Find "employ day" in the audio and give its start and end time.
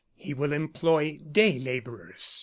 0.51-1.59